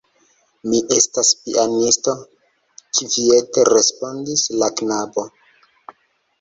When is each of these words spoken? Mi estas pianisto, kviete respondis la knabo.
Mi 0.69 0.79
estas 0.95 1.29
pianisto, 1.49 2.15
kviete 3.01 3.69
respondis 3.71 4.49
la 4.59 4.75
knabo. 4.83 5.31